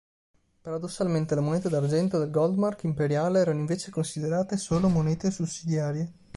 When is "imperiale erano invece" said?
2.85-3.91